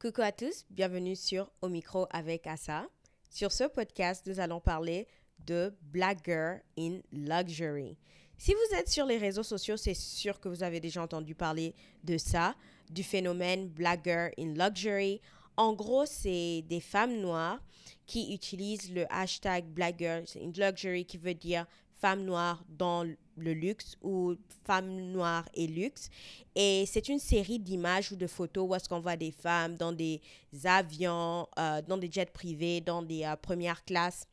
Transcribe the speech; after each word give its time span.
Coucou 0.00 0.20
à 0.22 0.30
tous, 0.30 0.64
bienvenue 0.70 1.16
sur 1.16 1.50
Au 1.60 1.68
micro 1.68 2.06
avec 2.10 2.46
Assa. 2.46 2.86
Sur 3.30 3.50
ce 3.50 3.64
podcast, 3.64 4.24
nous 4.28 4.38
allons 4.38 4.60
parler 4.60 5.08
de 5.44 5.74
Black 5.82 6.18
Girl 6.24 6.62
in 6.78 7.00
Luxury. 7.10 7.98
Si 8.36 8.54
vous 8.54 8.76
êtes 8.76 8.88
sur 8.88 9.06
les 9.06 9.18
réseaux 9.18 9.42
sociaux, 9.42 9.76
c'est 9.76 9.94
sûr 9.94 10.38
que 10.38 10.48
vous 10.48 10.62
avez 10.62 10.78
déjà 10.78 11.02
entendu 11.02 11.34
parler 11.34 11.74
de 12.04 12.16
ça, 12.16 12.54
du 12.88 13.02
phénomène 13.02 13.66
Black 13.70 14.04
Girl 14.04 14.30
in 14.38 14.54
Luxury. 14.54 15.20
En 15.56 15.72
gros, 15.72 16.06
c'est 16.06 16.62
des 16.68 16.78
femmes 16.78 17.16
noires 17.16 17.60
qui 18.06 18.32
utilisent 18.32 18.92
le 18.92 19.04
hashtag 19.12 19.64
Black 19.64 19.98
Girl 19.98 20.22
in 20.40 20.52
Luxury 20.56 21.06
qui 21.06 21.18
veut 21.18 21.34
dire 21.34 21.66
femme 22.00 22.24
noire 22.24 22.64
dans 22.68 23.04
le 23.04 23.52
luxe 23.52 23.96
ou 24.02 24.34
femme 24.64 25.12
noire 25.12 25.48
et 25.54 25.66
luxe. 25.66 26.10
Et 26.54 26.84
c'est 26.86 27.08
une 27.08 27.18
série 27.18 27.58
d'images 27.58 28.12
ou 28.12 28.16
de 28.16 28.26
photos 28.26 28.68
où 28.68 28.74
est-ce 28.74 28.88
qu'on 28.88 29.00
voit 29.00 29.16
des 29.16 29.32
femmes 29.32 29.76
dans 29.76 29.92
des 29.92 30.20
avions, 30.64 31.48
euh, 31.58 31.82
dans 31.82 31.96
des 31.96 32.10
jets 32.10 32.26
privés, 32.26 32.80
dans 32.80 33.02
des 33.02 33.24
euh, 33.24 33.36
premières 33.36 33.84
classes. 33.84 34.26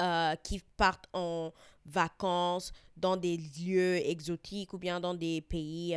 Euh, 0.00 0.34
qui 0.36 0.62
partent 0.78 1.08
en 1.12 1.52
vacances 1.84 2.72
dans 2.96 3.18
des 3.18 3.36
lieux 3.36 3.96
exotiques 4.08 4.72
ou 4.72 4.78
bien 4.78 4.98
dans 4.98 5.12
des 5.12 5.42
pays 5.42 5.94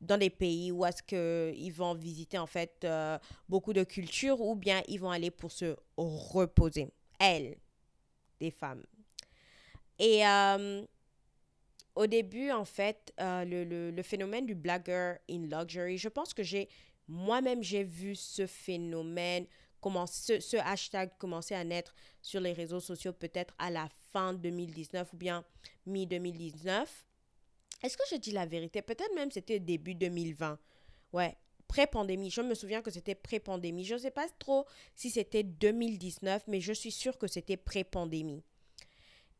dans 0.00 0.18
des 0.18 0.30
pays 0.30 0.72
où 0.72 0.84
est-ce 0.84 1.00
qu'ils 1.00 1.72
vont 1.72 1.94
visiter 1.94 2.38
en 2.38 2.46
fait 2.48 2.84
beaucoup 3.48 3.72
de 3.72 3.84
cultures 3.84 4.40
ou 4.40 4.56
bien 4.56 4.82
ils 4.88 4.98
vont 4.98 5.12
aller 5.12 5.30
pour 5.30 5.52
se 5.52 5.76
reposer. 5.96 6.88
Elles, 7.20 7.56
des 8.40 8.50
femmes. 8.50 8.82
Et 10.02 10.26
euh, 10.26 10.84
au 11.94 12.08
début, 12.08 12.50
en 12.50 12.64
fait, 12.64 13.14
euh, 13.20 13.44
le, 13.44 13.62
le, 13.62 13.92
le, 13.92 14.02
phénomène 14.02 14.46
du 14.46 14.56
blogger 14.56 15.14
in 15.30 15.46
luxury, 15.46 15.96
je 15.96 16.08
pense 16.08 16.34
que 16.34 16.42
j'ai 16.42 16.68
moi-même, 17.06 17.62
j'ai 17.62 17.84
vu 17.84 18.16
ce 18.16 18.48
phénomène, 18.48 19.46
commencer, 19.80 20.40
ce, 20.40 20.40
ce, 20.40 20.56
hashtag 20.56 21.16
commencer 21.18 21.54
à 21.54 21.62
naître 21.62 21.94
sur 22.20 22.40
les 22.40 22.52
réseaux 22.52 22.80
sociaux 22.80 23.12
peut-être 23.12 23.54
à 23.58 23.70
la 23.70 23.88
fin 24.12 24.34
2019 24.34 25.12
ou 25.12 25.16
bien 25.16 25.44
mi-2019. 25.86 26.84
Est-ce 27.84 27.96
que 27.96 28.04
je 28.10 28.16
dis 28.16 28.32
la 28.32 28.46
vérité? 28.46 28.82
Peut-être 28.82 29.14
même 29.14 29.30
c'était 29.30 29.60
début 29.60 29.94
2020. 29.94 30.58
Ouais, 31.12 31.36
pré-pandémie. 31.68 32.30
Je 32.30 32.40
me 32.40 32.54
souviens 32.54 32.82
que 32.82 32.90
c'était 32.90 33.14
pré-pandémie. 33.14 33.84
Je 33.84 33.94
ne 33.94 34.00
sais 34.00 34.10
pas 34.10 34.26
trop 34.40 34.66
si 34.96 35.10
c'était 35.10 35.44
2019, 35.44 36.42
mais 36.48 36.60
je 36.60 36.72
suis 36.72 36.90
sûre 36.90 37.18
que 37.18 37.28
c'était 37.28 37.56
pré-pandémie. 37.56 38.42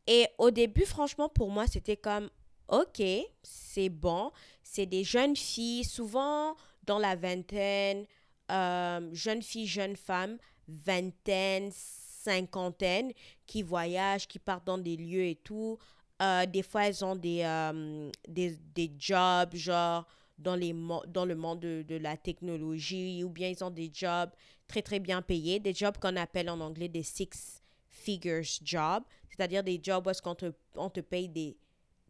Et 0.06 0.26
au 0.38 0.50
début, 0.50 0.84
franchement, 0.84 1.28
pour 1.28 1.50
moi, 1.50 1.66
c'était 1.66 1.96
comme, 1.96 2.28
ok, 2.68 3.02
c'est 3.42 3.88
bon. 3.88 4.30
C'est 4.62 4.86
des 4.86 5.04
jeunes 5.04 5.36
filles, 5.36 5.84
souvent 5.84 6.56
dans 6.84 6.98
la 6.98 7.14
vingtaine, 7.14 8.06
euh, 8.50 9.08
jeunes 9.12 9.42
filles, 9.42 9.66
jeunes 9.66 9.96
femmes, 9.96 10.38
vingtaine, 10.66 11.70
cinquantaine, 11.72 13.12
qui 13.46 13.62
voyagent, 13.62 14.26
qui 14.26 14.38
partent 14.38 14.66
dans 14.66 14.78
des 14.78 14.96
lieux 14.96 15.24
et 15.24 15.36
tout. 15.36 15.78
Euh, 16.20 16.46
des 16.46 16.62
fois, 16.62 16.86
elles 16.86 17.04
ont 17.04 17.16
des, 17.16 17.42
euh, 17.44 18.10
des, 18.28 18.56
des, 18.74 18.92
jobs, 18.98 19.54
genre 19.54 20.06
dans, 20.38 20.56
les, 20.56 20.74
dans 21.08 21.24
le 21.24 21.34
monde 21.34 21.60
de, 21.60 21.84
de, 21.86 21.96
la 21.96 22.16
technologie, 22.16 23.22
ou 23.24 23.28
bien 23.28 23.48
ils 23.48 23.62
ont 23.62 23.70
des 23.70 23.90
jobs 23.92 24.30
très, 24.68 24.82
très 24.82 25.00
bien 25.00 25.22
payés, 25.22 25.58
des 25.60 25.74
jobs 25.74 25.98
qu'on 25.98 26.16
appelle 26.16 26.50
en 26.50 26.60
anglais 26.60 26.88
des 26.88 27.02
six 27.02 27.62
figures 27.88 28.42
jobs 28.62 29.02
c'est-à-dire 29.34 29.62
des 29.62 29.80
jobs 29.82 30.06
où 30.06 30.46
on 30.76 30.90
te 30.90 31.00
paye 31.00 31.28
des... 31.28 31.56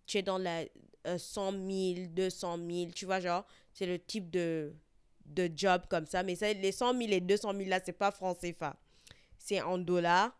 Tu 0.06 0.18
es 0.18 0.22
dans 0.22 0.38
la 0.38 0.64
100 1.16 1.52
000, 1.52 2.06
200 2.08 2.58
000, 2.58 2.90
tu 2.94 3.06
vois, 3.06 3.20
genre, 3.20 3.44
c'est 3.72 3.86
le 3.86 3.98
type 3.98 4.30
de, 4.30 4.72
job 5.54 5.82
comme 5.88 6.06
ça. 6.06 6.22
Mais 6.22 6.34
ça, 6.34 6.52
les 6.52 6.72
100 6.72 6.98
000 6.98 7.12
et 7.12 7.20
200 7.20 7.52
000 7.52 7.68
là, 7.68 7.80
c'est 7.84 7.92
pas 7.92 8.10
franc 8.10 8.34
CFA. 8.34 8.76
C'est 9.38 9.60
en 9.60 9.78
dollars 9.78 10.36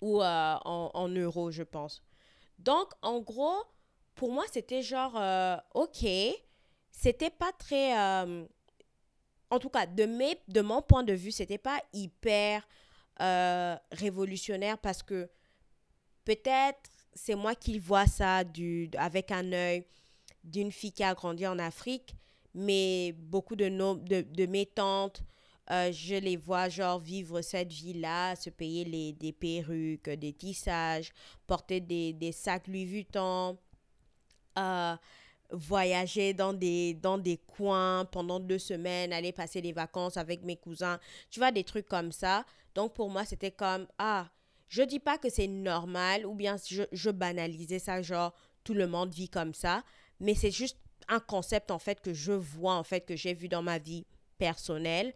ou 0.00 0.22
euh, 0.22 0.56
en, 0.64 1.08
euros, 1.08 1.50
je 1.50 1.62
pense. 1.62 2.02
Donc, 2.58 2.90
en 3.02 3.20
gros, 3.20 3.64
pour 4.14 4.32
moi, 4.32 4.44
c'était 4.52 4.82
genre, 4.82 5.14
euh, 5.16 5.56
ok, 5.74 6.06
c'était 6.90 7.30
pas 7.30 7.52
très... 7.58 7.98
Euh, 7.98 8.44
en 9.50 9.58
tout 9.58 9.68
cas, 9.68 9.86
de, 9.86 10.04
de 10.52 10.60
mon 10.60 10.82
point 10.82 11.02
de 11.02 11.12
vue, 11.12 11.32
c'était 11.32 11.58
pas 11.58 11.80
hyper 11.92 12.66
euh, 13.20 13.76
révolutionnaire 13.92 14.78
parce 14.78 15.02
que 15.02 15.30
peut-être 16.24 16.90
c'est 17.14 17.34
moi 17.34 17.54
qui 17.54 17.78
vois 17.78 18.06
ça 18.06 18.44
du, 18.44 18.90
avec 18.98 19.30
un 19.30 19.52
œil 19.52 19.84
d'une 20.42 20.72
fille 20.72 20.92
qui 20.92 21.04
a 21.04 21.14
grandi 21.14 21.46
en 21.46 21.58
Afrique, 21.58 22.14
mais 22.54 23.12
beaucoup 23.12 23.56
de, 23.56 23.68
de, 23.68 24.22
de 24.22 24.46
mes 24.46 24.66
tantes, 24.66 25.22
euh, 25.70 25.90
je 25.92 26.16
les 26.16 26.36
vois 26.36 26.68
genre 26.68 26.98
vivre 26.98 27.40
cette 27.40 27.72
vie-là, 27.72 28.36
se 28.36 28.50
payer 28.50 28.84
les, 28.84 29.12
des 29.12 29.32
perruques, 29.32 30.10
des 30.10 30.32
tissages, 30.32 31.12
porter 31.46 31.80
des, 31.80 32.12
des 32.12 32.32
sacs 32.32 32.66
Louis 32.68 32.84
Vuitton, 32.84 33.56
euh, 34.58 34.96
voyager 35.50 36.34
dans 36.34 36.52
des, 36.52 36.94
dans 36.94 37.16
des 37.16 37.38
coins 37.38 38.04
pendant 38.04 38.40
deux 38.40 38.58
semaines, 38.58 39.12
aller 39.12 39.32
passer 39.32 39.62
des 39.62 39.72
vacances 39.72 40.16
avec 40.18 40.42
mes 40.42 40.56
cousins, 40.56 40.98
tu 41.30 41.40
vois, 41.40 41.50
des 41.52 41.64
trucs 41.64 41.88
comme 41.88 42.12
ça. 42.12 42.44
Donc 42.74 42.92
pour 42.92 43.08
moi, 43.08 43.24
c'était 43.24 43.52
comme, 43.52 43.86
ah, 43.98 44.28
je 44.68 44.82
dis 44.82 45.00
pas 45.00 45.18
que 45.18 45.28
c'est 45.28 45.46
normal 45.46 46.26
ou 46.26 46.34
bien 46.34 46.56
je, 46.68 46.82
je 46.92 47.10
banalisais 47.10 47.78
ça, 47.78 48.02
genre 48.02 48.34
tout 48.64 48.74
le 48.74 48.86
monde 48.86 49.12
vit 49.12 49.28
comme 49.28 49.54
ça, 49.54 49.84
mais 50.20 50.34
c'est 50.34 50.50
juste 50.50 50.78
un 51.08 51.20
concept 51.20 51.70
en 51.70 51.78
fait 51.78 52.00
que 52.00 52.14
je 52.14 52.32
vois, 52.32 52.74
en 52.74 52.84
fait, 52.84 53.02
que 53.02 53.16
j'ai 53.16 53.34
vu 53.34 53.48
dans 53.48 53.62
ma 53.62 53.78
vie 53.78 54.06
personnelle. 54.38 55.12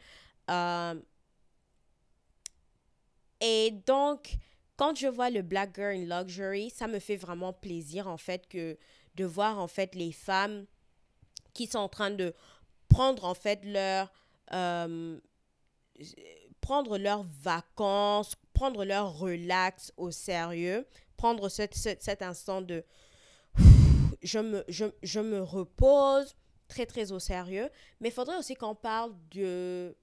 Euh, 0.50 0.94
et 3.40 3.70
donc, 3.86 4.36
quand 4.76 4.96
je 4.96 5.06
vois 5.06 5.30
le 5.30 5.42
Black 5.42 5.74
Girl 5.74 5.94
in 5.94 6.20
Luxury, 6.20 6.70
ça 6.70 6.86
me 6.86 6.98
fait 6.98 7.16
vraiment 7.16 7.52
plaisir 7.52 8.08
en 8.08 8.16
fait 8.16 8.46
que 8.48 8.78
de 9.14 9.24
voir 9.24 9.58
en 9.58 9.68
fait 9.68 9.94
les 9.94 10.12
femmes 10.12 10.66
qui 11.54 11.66
sont 11.66 11.78
en 11.78 11.88
train 11.88 12.10
de 12.10 12.34
prendre 12.88 13.24
en 13.24 13.34
fait 13.34 13.64
leur 13.64 14.12
euh, 14.52 15.18
prendre 16.60 16.98
leurs 16.98 17.24
vacances, 17.42 18.34
prendre 18.58 18.84
leur 18.84 19.16
relax 19.16 19.92
au 19.96 20.10
sérieux, 20.10 20.84
prendre 21.16 21.48
cet, 21.48 22.22
instant 22.22 22.60
de 22.60 22.84
je 24.20 24.40
me, 24.40 24.64
je, 24.66 24.86
je 25.04 25.20
me 25.20 25.40
repose 25.40 26.34
très 26.66 26.84
très 26.84 27.12
au 27.12 27.20
sérieux. 27.20 27.70
Mais 28.00 28.08
il 28.08 28.12
faudrait 28.12 28.36
aussi 28.36 28.56
qu'on 28.56 28.74
parle 28.74 29.14
de 29.30 29.96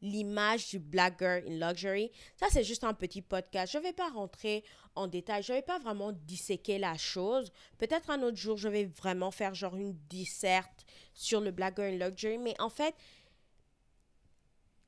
l'image 0.00 0.68
du 0.68 0.78
Black 0.78 1.18
Girl 1.18 1.42
in 1.48 1.68
Luxury. 1.68 2.12
Ça, 2.36 2.46
c'est 2.50 2.62
juste 2.62 2.84
un 2.84 2.94
petit 2.94 3.20
podcast. 3.20 3.72
Je 3.72 3.78
ne 3.78 3.82
vais 3.82 3.92
pas 3.92 4.08
rentrer 4.10 4.62
en 4.94 5.08
détail. 5.08 5.42
Je 5.42 5.52
ne 5.52 5.58
vais 5.58 5.62
pas 5.62 5.80
vraiment 5.80 6.12
disséquer 6.12 6.78
la 6.78 6.96
chose. 6.96 7.50
Peut-être 7.78 8.10
un 8.10 8.22
autre 8.22 8.36
jour, 8.36 8.56
je 8.58 8.68
vais 8.68 8.84
vraiment 8.84 9.32
faire 9.32 9.56
genre 9.56 9.74
une 9.74 9.96
disserte 10.08 10.86
sur 11.14 11.40
le 11.40 11.50
Black 11.50 11.74
Girl 11.80 11.94
in 12.00 12.06
Luxury. 12.06 12.38
Mais 12.38 12.54
en 12.60 12.70
fait, 12.70 12.94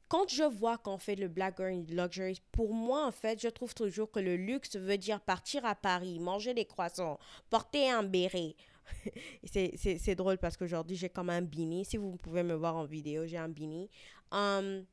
quand 0.08 0.28
je 0.28 0.44
vois 0.44 0.78
qu'on 0.78 0.98
fait 0.98 1.16
le 1.16 1.28
Black 1.28 1.58
Girl 1.58 1.84
Luxury, 1.88 2.40
pour 2.50 2.72
moi, 2.72 3.06
en 3.06 3.12
fait, 3.12 3.40
je 3.40 3.48
trouve 3.48 3.74
toujours 3.74 4.10
que 4.10 4.20
le 4.20 4.36
luxe 4.36 4.76
veut 4.76 4.96
dire 4.96 5.20
partir 5.20 5.64
à 5.66 5.74
Paris, 5.74 6.18
manger 6.18 6.54
des 6.54 6.64
croissants, 6.64 7.18
porter 7.50 7.90
un 7.90 8.02
béret. 8.02 8.56
c'est 9.44 10.14
drôle 10.14 10.38
parce 10.38 10.56
qu'aujourd'hui, 10.56 10.96
j'ai 10.96 11.10
comme 11.10 11.28
un 11.28 11.42
bini. 11.42 11.84
Si 11.84 11.98
vous 11.98 12.16
pouvez 12.16 12.42
me 12.42 12.54
voir 12.54 12.76
en 12.76 12.84
vidéo, 12.84 13.26
j'ai 13.26 13.36
un 13.36 13.50
bini. 13.50 13.90
Um, 14.32 14.86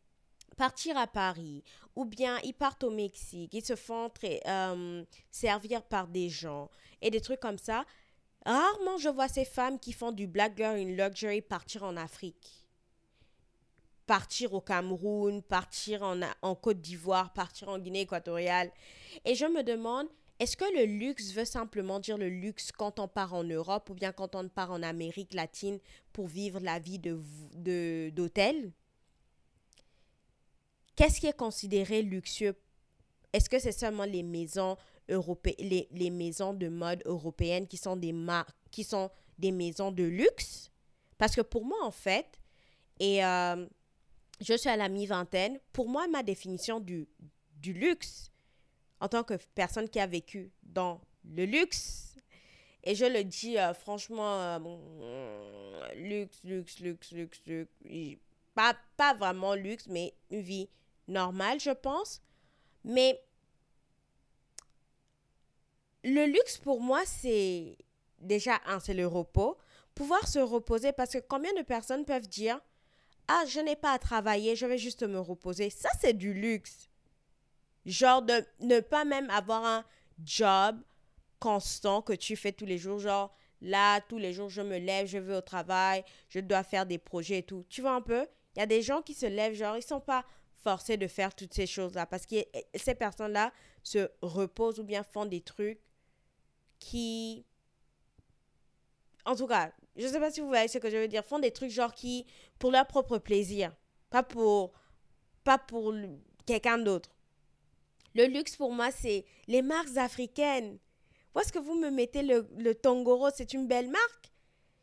partir 0.58 0.98
à 0.98 1.08
Paris, 1.08 1.64
ou 1.96 2.04
bien 2.04 2.40
ils 2.44 2.54
partent 2.54 2.84
au 2.84 2.92
Mexique, 2.92 3.54
ils 3.54 3.66
se 3.66 3.76
font 3.76 4.10
très, 4.10 4.42
um, 4.46 5.06
servir 5.32 5.82
par 5.84 6.08
des 6.08 6.30
gens 6.30 6.70
et 7.02 7.10
des 7.10 7.22
trucs 7.22 7.40
comme 7.40 7.58
ça. 7.58 7.86
Rarement 8.46 8.98
je 8.98 9.10
vois 9.10 9.28
ces 9.28 9.46
femmes 9.46 9.80
qui 9.80 9.92
font 9.92 10.12
du 10.12 10.28
Black 10.28 10.56
Girl 10.58 10.78
in 10.78 10.96
Luxury 10.96 11.42
partir 11.42 11.84
en 11.84 11.98
Afrique 11.98 12.65
partir 14.06 14.54
au 14.54 14.62
Cameroun, 14.62 15.42
partir 15.42 16.04
en, 16.04 16.20
en 16.42 16.56
Côte 16.56 16.82
d'Ivoire, 16.82 17.34
partir 17.34 17.70
en 17.70 17.80
Guinée 17.80 18.02
équatoriale. 18.02 18.72
Et 19.26 19.36
je 19.36 19.46
me 19.46 19.64
demande, 19.64 20.08
est-ce 20.40 20.58
que 20.58 20.66
le 20.78 20.86
luxe 20.86 21.32
veut 21.32 21.46
simplement 21.46 22.00
dire 22.00 22.18
le 22.18 22.30
luxe 22.30 22.72
quand 22.72 23.00
on 23.00 23.08
part 23.08 23.34
en 23.34 23.44
Europe 23.44 23.90
ou 23.90 23.94
bien 23.94 24.12
quand 24.12 24.36
on 24.36 24.48
part 24.50 24.72
en 24.72 24.84
Amérique 24.84 25.34
latine 25.34 25.80
pour 26.12 26.28
vivre 26.28 26.60
la 26.60 26.80
vie 26.80 27.00
de, 27.00 28.10
d'hôtel? 28.10 28.72
Qu'est-ce 30.96 31.20
qui 31.20 31.28
est 31.28 31.38
considéré 31.38 32.02
luxueux? 32.02 32.56
Est-ce 33.34 33.50
que 33.50 33.60
c'est 33.60 33.72
seulement 33.72 34.06
les 34.06 34.24
maisons 34.24 34.78
les, 35.08 35.88
les 35.92 36.10
maisons 36.10 36.54
de 36.54 36.68
mode 36.68 37.04
européennes 37.06 37.68
qui 37.68 37.78
sont 37.78 37.96
des 37.96 38.12
marques, 38.12 38.56
qui 38.72 38.84
sont 38.84 39.12
des 39.38 39.52
maisons 39.52 39.92
de 39.92 40.04
luxe? 40.04 40.72
Parce 41.18 41.36
que 41.36 41.42
pour 41.42 41.64
moi, 41.64 41.78
en 41.84 41.92
fait, 41.92 42.40
et 43.00 43.24
euh, 43.24 43.68
je 44.42 44.58
suis 44.58 44.70
à 44.70 44.78
la 44.78 44.90
mi-vingtaine. 44.90 45.60
Pour 45.74 45.90
moi, 45.90 46.08
ma 46.08 46.24
définition 46.24 46.80
du, 46.80 47.08
du 47.58 47.74
luxe, 47.74 48.32
en 49.00 49.08
tant 49.08 49.24
que 49.24 49.34
personne 49.54 49.90
qui 49.90 50.00
a 50.00 50.08
vécu 50.08 50.52
dans 50.64 51.02
le 51.24 51.46
luxe, 51.46 52.16
Et 52.86 52.94
je 52.94 53.06
le 53.06 53.24
dis 53.24 53.58
euh, 53.58 53.74
franchement, 53.74 54.60
euh, 54.62 55.94
luxe, 55.96 56.40
luxe, 56.44 56.80
luxe, 56.80 57.12
luxe, 57.12 57.42
luxe. 57.46 57.72
Pas, 58.54 58.76
pas 58.96 59.14
vraiment 59.16 59.56
luxe, 59.56 59.88
mais 59.88 60.14
une 60.30 60.42
vie 60.42 60.70
normale, 61.08 61.60
je 61.60 61.72
pense. 61.72 62.22
Mais 62.84 63.20
le 66.04 66.26
luxe 66.28 66.58
pour 66.60 66.80
moi, 66.80 67.02
c'est 67.06 67.76
déjà, 68.20 68.62
un, 68.68 68.80
c'est 68.80 68.94
le 68.94 69.08
repos. 69.08 69.58
Pouvoir 69.96 70.28
se 70.28 70.40
reposer 70.40 70.92
parce 70.92 71.14
que 71.14 71.20
combien 71.28 71.54
de 71.54 71.64
personnes 71.64 72.06
peuvent 72.06 72.28
dire 72.28 72.60
Ah, 73.28 73.44
je 73.48 73.60
n'ai 73.60 73.76
pas 73.76 73.94
à 73.94 74.00
travailler, 74.00 74.56
je 74.56 74.66
vais 74.66 74.78
juste 74.78 75.04
me 75.04 75.20
reposer. 75.20 75.70
Ça, 75.70 75.90
c'est 76.00 76.14
du 76.14 76.34
luxe. 76.34 76.90
Genre 77.86 78.22
de 78.22 78.46
ne 78.60 78.80
pas 78.80 79.06
même 79.06 79.30
avoir 79.30 79.64
un 79.66 79.86
job 80.24 80.80
constant 81.40 82.02
que 82.02 82.14
tu 82.14 82.36
fais 82.36 82.52
tous 82.52 82.66
les 82.66 82.78
jours. 82.78 83.00
Genre, 83.00 83.36
là, 83.62 84.02
tous 84.02 84.18
les 84.18 84.34
jours, 84.34 84.50
je 84.50 84.62
me 84.62 84.78
lève, 84.78 85.08
je 85.08 85.18
vais 85.18 85.36
au 85.36 85.42
travail, 85.42 86.04
je 86.30 86.40
dois 86.40 86.64
faire 86.64 86.86
des 86.86 86.98
projets 86.98 87.40
et 87.40 87.44
tout. 87.44 87.66
Tu 87.70 87.82
vois 87.82 87.94
un 87.94 88.02
peu? 88.02 88.28
Il 88.56 88.60
y 88.60 88.64
a 88.64 88.68
des 88.68 88.82
gens 88.82 89.02
qui 89.02 89.14
se 89.14 89.26
lèvent, 89.26 89.54
genre, 89.56 89.78
ils 89.78 89.84
sont 89.84 90.00
pas 90.00 90.26
forcés 90.64 90.98
de 90.98 91.08
faire 91.08 91.36
toutes 91.36 91.54
ces 91.54 91.68
choses-là 91.68 92.06
parce 92.08 92.26
que 92.26 92.38
ces 92.74 92.96
personnes-là 92.96 93.52
se 93.84 94.10
reposent 94.22 94.80
ou 94.80 94.84
bien 94.84 95.04
font 95.04 95.26
des 95.26 95.42
trucs 95.42 95.80
qui 96.80 97.46
en 99.26 99.36
tout 99.36 99.48
cas, 99.48 99.72
je 99.96 100.08
sais 100.08 100.20
pas 100.20 100.32
si 100.32 100.42
vous 100.42 100.48
voyez 100.48 100.68
ce 100.68 100.78
que 100.78 100.90
je 100.90 100.98
veux 100.98 101.08
dire, 101.08 101.24
font 101.24 101.40
des 101.40 101.52
trucs 101.52 101.72
genre 101.72 101.94
qui, 101.94 102.26
pour 102.60 102.72
leur 102.72 102.86
propre 102.86 103.18
plaisir, 103.18 103.76
pas 104.10 104.24
pour, 104.24 104.74
pas 105.44 105.58
pour 105.58 105.94
quelqu'un 106.46 106.78
d'autre. 106.78 107.10
Le 108.14 108.26
luxe 108.26 108.56
pour 108.56 108.72
moi, 108.72 108.92
c'est 108.92 109.26
les 109.48 109.62
marques 109.62 109.98
africaines. 109.98 110.80
Où 111.34 111.40
est-ce 111.40 111.52
que 111.52 111.60
vous 111.60 111.76
me 111.76 111.90
mettez 111.90 112.24
le, 112.24 112.48
le 112.58 112.74
Tongoro? 112.74 113.30
C'est 113.36 113.54
une 113.54 113.68
belle 113.68 113.90
marque. 113.90 114.32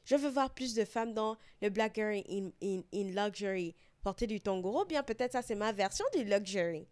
Je 0.05 0.17
veux 0.17 0.29
voir 0.29 0.53
plus 0.53 0.75
de 0.75 0.85
femmes 0.85 1.15
dans 1.15 1.37
le 1.63 1.71
Black 1.71 1.95
Girl 1.95 2.23
in, 2.29 2.51
in, 2.63 2.83
in 2.93 3.11
Luxury. 3.13 3.75
Porter 4.03 4.27
du 4.27 4.41
Tongoro, 4.41 4.85
bien 4.85 5.03
peut-être 5.03 5.33
ça 5.33 5.43
c'est 5.43 5.55
ma 5.55 5.73
version 5.73 6.05
du 6.15 6.25
Luxury. 6.25 6.89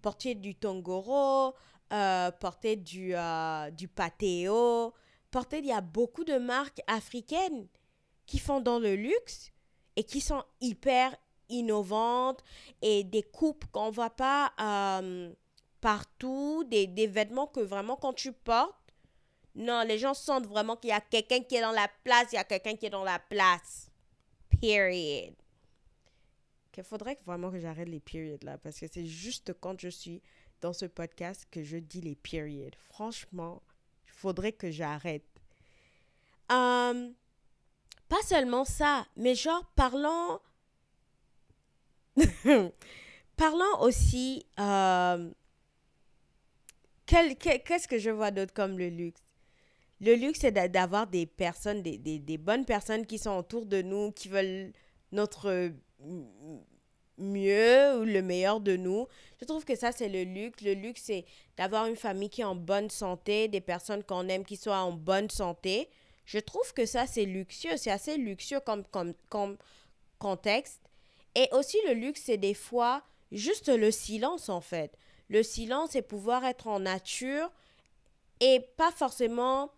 Porter 0.00 0.34
du 0.34 0.54
Tongoro, 0.54 1.54
euh, 1.92 2.30
porter 2.32 2.76
du, 2.76 3.14
euh, 3.14 3.70
du 3.70 3.86
Pateo, 3.86 4.94
il 5.52 5.66
y 5.66 5.72
a 5.72 5.80
beaucoup 5.80 6.24
de 6.24 6.38
marques 6.38 6.80
africaines 6.86 7.66
qui 8.26 8.38
font 8.38 8.60
dans 8.60 8.78
le 8.78 8.94
luxe 8.94 9.50
et 9.96 10.04
qui 10.04 10.20
sont 10.20 10.44
hyper 10.60 11.16
innovantes 11.48 12.42
et 12.82 13.04
des 13.04 13.22
coupes 13.22 13.64
qu'on 13.70 13.88
ne 13.88 13.94
voit 13.94 14.10
pas 14.10 14.52
euh, 14.60 15.32
partout, 15.80 16.64
des, 16.64 16.86
des, 16.86 17.06
vêtements 17.06 17.46
que 17.46 17.60
vraiment 17.60 17.96
quand 17.96 18.14
tu 18.14 18.32
portes, 18.32 18.74
non, 19.54 19.84
les 19.86 19.98
gens 19.98 20.14
sentent 20.14 20.46
vraiment 20.46 20.76
qu'il 20.76 20.90
y 20.90 20.92
a 20.92 21.00
quelqu'un 21.00 21.40
qui 21.40 21.56
est 21.56 21.60
dans 21.60 21.72
la 21.72 21.88
place, 22.02 22.32
il 22.32 22.36
y 22.36 22.38
a 22.38 22.44
quelqu'un 22.44 22.74
qui 22.74 22.86
est 22.86 22.90
dans 22.90 23.04
la 23.04 23.18
place. 23.18 23.90
Period. 24.60 25.34
Il 26.76 26.82
faudrait 26.82 27.18
vraiment 27.24 27.52
que 27.52 27.60
j'arrête 27.60 27.88
les 27.88 28.00
periods 28.00 28.38
là, 28.42 28.58
parce 28.58 28.80
que 28.80 28.86
c'est 28.90 29.06
juste 29.06 29.52
quand 29.60 29.78
je 29.78 29.88
suis 29.88 30.22
dans 30.60 30.72
ce 30.72 30.86
podcast 30.86 31.46
que 31.50 31.62
je 31.62 31.76
dis 31.76 32.00
les 32.00 32.16
periods. 32.16 32.70
Franchement, 32.78 33.62
faudrait 34.24 34.52
que 34.52 34.70
j'arrête. 34.70 35.26
Euh, 36.50 37.10
pas 38.08 38.22
seulement 38.26 38.64
ça, 38.64 39.06
mais 39.16 39.34
genre 39.34 39.70
parlons... 39.76 40.40
parlons 43.36 43.80
aussi... 43.80 44.46
Euh, 44.58 45.30
qu'est-ce 47.04 47.86
que 47.86 47.98
je 47.98 48.08
vois 48.08 48.30
d'autre 48.30 48.54
comme 48.54 48.78
le 48.78 48.88
luxe? 48.88 49.20
Le 50.00 50.14
luxe, 50.14 50.38
c'est 50.40 50.52
d'avoir 50.52 51.06
des 51.06 51.26
personnes, 51.26 51.82
des, 51.82 51.98
des, 51.98 52.18
des, 52.18 52.38
bonnes 52.38 52.64
personnes 52.64 53.04
qui 53.04 53.18
sont 53.18 53.36
autour 53.36 53.66
de 53.66 53.82
nous, 53.82 54.10
qui 54.12 54.28
veulent 54.28 54.72
notre 55.12 55.70
mieux 57.18 57.98
ou 57.98 58.04
le 58.04 58.22
meilleur 58.22 58.60
de 58.60 58.76
nous. 58.76 59.06
Je 59.40 59.44
trouve 59.44 59.64
que 59.64 59.76
ça, 59.76 59.92
c'est 59.92 60.08
le 60.08 60.24
luxe. 60.24 60.62
Le 60.62 60.74
luxe, 60.74 61.02
c'est 61.04 61.24
d'avoir 61.56 61.86
une 61.86 61.96
famille 61.96 62.30
qui 62.30 62.40
est 62.40 62.44
en 62.44 62.54
bonne 62.54 62.90
santé, 62.90 63.48
des 63.48 63.60
personnes 63.60 64.02
qu'on 64.02 64.28
aime 64.28 64.44
qui 64.44 64.56
soient 64.56 64.80
en 64.80 64.92
bonne 64.92 65.30
santé. 65.30 65.88
Je 66.24 66.38
trouve 66.38 66.72
que 66.72 66.86
ça, 66.86 67.06
c'est 67.06 67.24
luxueux. 67.24 67.76
C'est 67.76 67.90
assez 67.90 68.16
luxueux 68.16 68.60
comme, 68.60 68.84
comme, 68.84 69.14
comme 69.28 69.56
contexte. 70.18 70.80
Et 71.34 71.48
aussi, 71.52 71.76
le 71.86 71.94
luxe, 71.94 72.22
c'est 72.24 72.36
des 72.36 72.54
fois 72.54 73.02
juste 73.32 73.68
le 73.68 73.90
silence, 73.90 74.48
en 74.48 74.60
fait. 74.60 74.96
Le 75.28 75.42
silence, 75.42 75.90
c'est 75.92 76.02
pouvoir 76.02 76.44
être 76.44 76.66
en 76.66 76.80
nature 76.80 77.50
et 78.40 78.60
pas 78.76 78.90
forcément 78.90 79.70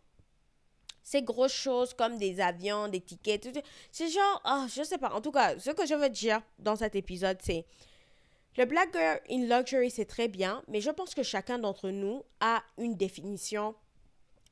ces 1.07 1.23
grosses 1.23 1.55
choses 1.55 1.95
comme 1.95 2.19
des 2.19 2.41
avions, 2.41 2.89
des 2.89 3.01
tickets, 3.01 3.49
c'est 3.93 4.09
genre, 4.09 4.43
oh, 4.45 4.67
je 4.75 4.83
sais 4.83 4.99
pas. 4.99 5.13
En 5.15 5.21
tout 5.21 5.31
cas, 5.31 5.57
ce 5.57 5.71
que 5.71 5.87
je 5.87 5.95
veux 5.95 6.09
dire 6.09 6.43
dans 6.59 6.75
cet 6.75 6.97
épisode, 6.97 7.39
c'est 7.41 7.65
le 8.57 8.65
Black 8.65 8.93
Girl 8.93 9.21
in 9.31 9.47
Luxury, 9.47 9.89
c'est 9.89 10.05
très 10.05 10.27
bien, 10.27 10.65
mais 10.67 10.81
je 10.81 10.91
pense 10.91 11.15
que 11.15 11.23
chacun 11.23 11.61
d'entre 11.61 11.91
nous 11.91 12.25
a 12.41 12.61
une 12.77 12.97
définition 12.97 13.77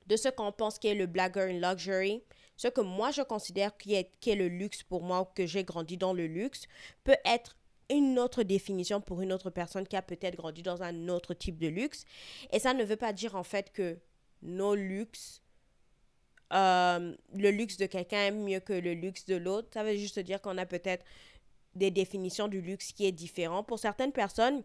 de 0.07 0.15
ce 0.15 0.29
qu'on 0.29 0.53
pense 0.53 0.79
qu'est 0.79 0.95
le 0.95 1.07
Black 1.07 1.35
Girl 1.35 1.51
in 1.51 1.59
Luxury. 1.59 2.23
Ce 2.57 2.69
que 2.69 2.83
moi, 2.83 3.11
je 3.11 3.23
considère 3.23 3.77
qui 3.77 3.95
est, 3.95 4.13
qui 4.21 4.31
est 4.31 4.37
le 4.37 4.47
luxe 4.47 4.85
pour 4.85 5.03
moi, 5.03 5.23
ou 5.23 5.25
que 5.25 5.47
j'ai 5.47 5.65
grandi 5.65 5.97
dans 5.97 6.13
le 6.13 6.29
luxe, 6.29 6.69
peut 7.03 7.17
être 7.25 7.57
une 7.91 8.17
autre 8.17 8.45
définition 8.45 9.01
pour 9.01 9.23
une 9.23 9.33
autre 9.33 9.51
personne 9.51 9.89
qui 9.89 9.97
a 9.97 10.03
peut-être 10.03 10.37
grandi 10.37 10.63
dans 10.63 10.85
un 10.85 11.09
autre 11.09 11.35
type 11.35 11.59
de 11.59 11.67
luxe. 11.67 12.05
Et 12.53 12.61
ça 12.61 12.75
ne 12.75 12.85
veut 12.85 12.95
pas 12.95 13.13
dire 13.13 13.35
en 13.35 13.43
fait 13.43 13.73
que 13.73 13.99
nos 14.41 14.77
luxes 14.77 15.41
euh, 16.53 17.15
le 17.35 17.51
luxe 17.51 17.77
de 17.77 17.87
quelqu'un 17.87 18.27
est 18.27 18.31
mieux 18.31 18.61
que 18.61 18.73
le 18.73 18.95
luxe 18.95 19.25
de 19.27 19.37
l'autre. 19.37 19.69
Ça 19.73 19.83
veut 19.83 19.97
juste 19.97 20.19
dire 20.19 20.41
qu'on 20.41 20.59
a 20.59 20.67
peut-être 20.67 21.05
des 21.75 21.91
définitions 21.91 22.49
du 22.49 22.61
luxe 22.61 22.93
qui 22.93 23.07
est 23.07 23.13
différent. 23.13 23.65
Pour 23.65 23.79
certaines 23.79 24.13
personnes, 24.13 24.63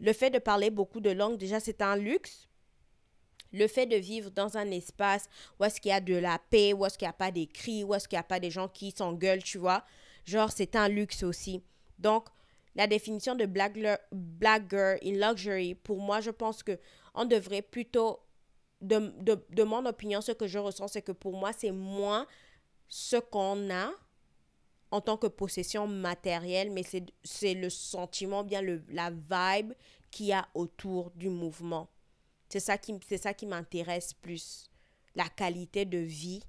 le 0.00 0.12
fait 0.12 0.30
de 0.30 0.38
parler 0.38 0.70
beaucoup 0.70 1.00
de 1.00 1.10
langues, 1.10 1.38
déjà, 1.38 1.60
c'est 1.60 1.82
un 1.82 1.96
luxe. 1.96 2.48
Le 3.52 3.66
fait 3.66 3.86
de 3.86 3.96
vivre 3.96 4.30
dans 4.30 4.56
un 4.56 4.70
espace 4.70 5.28
où 5.58 5.64
est-ce 5.64 5.80
qu'il 5.80 5.90
y 5.90 5.94
a 5.94 6.00
de 6.00 6.14
la 6.14 6.38
paix, 6.50 6.72
où 6.72 6.84
est-ce 6.86 6.96
qu'il 6.96 7.06
n'y 7.06 7.10
a 7.10 7.14
pas 7.14 7.32
des 7.32 7.46
cris, 7.46 7.84
où 7.84 7.94
est-ce 7.94 8.06
qu'il 8.06 8.16
n'y 8.16 8.20
a 8.20 8.24
pas 8.24 8.40
des 8.40 8.50
gens 8.50 8.68
qui 8.68 8.92
s'engueulent, 8.92 9.42
tu 9.42 9.58
vois. 9.58 9.84
Genre, 10.24 10.50
c'est 10.52 10.76
un 10.76 10.88
luxe 10.88 11.22
aussi. 11.22 11.62
Donc, 11.98 12.26
la 12.76 12.86
définition 12.86 13.34
de 13.34 13.46
black, 13.46 13.74
girl 14.70 14.98
in 15.04 15.28
luxury, 15.28 15.74
pour 15.74 15.98
moi, 15.98 16.20
je 16.20 16.30
pense 16.30 16.62
que 16.62 16.78
on 17.14 17.24
devrait 17.24 17.62
plutôt 17.62 18.20
de, 18.80 19.12
de, 19.18 19.44
de, 19.50 19.62
mon 19.62 19.84
opinion, 19.86 20.20
ce 20.20 20.32
que 20.32 20.46
je 20.46 20.58
ressens, 20.58 20.88
c'est 20.88 21.02
que 21.02 21.12
pour 21.12 21.36
moi, 21.36 21.52
c'est 21.52 21.70
moins 21.70 22.26
ce 22.88 23.16
qu'on 23.16 23.70
a 23.70 23.90
en 24.90 25.00
tant 25.00 25.16
que 25.16 25.26
possession 25.26 25.86
matérielle, 25.86 26.70
mais 26.70 26.82
c'est 27.22 27.54
le 27.54 27.70
sentiment, 27.70 28.42
bien 28.42 28.62
le, 28.62 28.82
la 28.88 29.10
vibe 29.10 29.72
qu'il 30.10 30.26
y 30.26 30.32
a 30.32 30.48
autour 30.54 31.10
du 31.12 31.28
mouvement. 31.28 31.88
C'est 32.48 32.60
ça 32.60 32.76
qui, 32.78 32.98
qui 32.98 33.46
m'intéresse 33.46 34.12
plus. 34.14 34.68
La 35.14 35.28
qualité 35.28 35.84
de 35.84 35.98
vie 35.98 36.42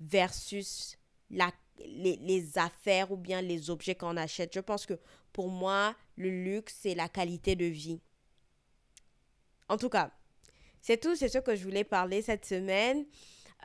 versus 0.00 0.98
la, 1.30 1.52
les, 1.78 2.16
les 2.16 2.58
affaires 2.58 3.12
ou 3.12 3.16
bien 3.16 3.40
les 3.40 3.70
objets 3.70 3.94
qu'on 3.94 4.16
achète. 4.16 4.52
Je 4.54 4.60
pense 4.60 4.86
que 4.86 4.98
pour 5.32 5.48
moi, 5.48 5.94
le 6.16 6.30
luxe, 6.30 6.76
c'est 6.80 6.94
la 6.94 7.08
qualité 7.08 7.54
de 7.54 7.64
vie. 7.64 8.00
En 9.68 9.76
tout 9.76 9.88
cas, 9.88 10.10
c'est 10.84 10.98
tout, 10.98 11.16
c'est 11.16 11.30
ce 11.30 11.38
que 11.38 11.56
je 11.56 11.64
voulais 11.64 11.82
parler 11.82 12.20
cette 12.20 12.44
semaine. 12.44 13.06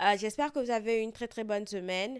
Euh, 0.02 0.16
j'espère 0.18 0.54
que 0.54 0.60
vous 0.60 0.72
avez 0.72 1.02
une 1.02 1.12
très 1.12 1.28
très 1.28 1.44
bonne 1.44 1.68
semaine. 1.68 2.18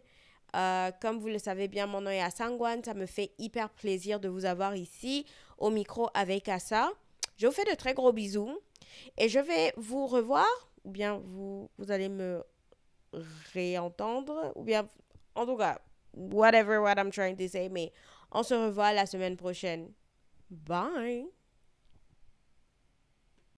Euh, 0.58 0.92
comme 1.02 1.20
vous 1.20 1.30
le 1.30 1.40
savez 1.40 1.70
bien, 1.70 1.88
mon 1.88 2.02
nom 2.02 2.10
est 2.10 2.22
Asangwan. 2.22 2.84
Ça 2.84 2.94
me 2.94 3.06
fait 3.06 3.32
hyper 3.38 3.70
plaisir 3.70 4.20
de 4.20 4.28
vous 4.28 4.44
avoir 4.44 4.76
ici 4.76 5.26
au 5.58 5.70
micro 5.70 6.10
avec 6.14 6.50
Assa. 6.50 6.92
Je 7.38 7.48
vous 7.48 7.54
fais 7.54 7.64
de 7.64 7.76
très 7.76 7.94
gros 7.94 8.12
bisous 8.12 8.60
et 9.18 9.30
je 9.30 9.40
vais 9.40 9.72
vous 9.78 10.06
revoir 10.06 10.46
ou 10.84 10.92
bien 10.92 11.22
vous, 11.24 11.70
vous 11.78 11.92
allez 11.92 12.10
me 12.10 12.44
réentendre 13.54 14.52
ou 14.56 14.64
bien 14.64 14.90
en 15.34 15.46
tout 15.46 15.56
cas, 15.56 15.80
whatever 16.14 16.80
what 16.80 16.96
I'm 16.98 17.10
trying 17.10 17.38
to 17.38 17.48
say, 17.48 17.70
mais 17.70 17.94
on 18.34 18.44
se 18.44 18.54
revoit 18.54 18.92
la 18.92 19.06
semaine 19.06 19.38
prochaine. 19.38 19.94
Bye! 20.50 21.39